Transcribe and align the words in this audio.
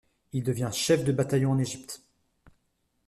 Il 0.33 0.41
devient 0.43 0.71
chef 0.73 1.03
de 1.05 1.11
bataillon 1.11 1.51
en 1.51 1.59
Égypte. 1.59 2.01